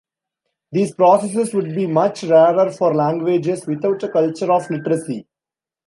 [0.71, 5.27] These processes would be much rarer for languages without a culture of literacy.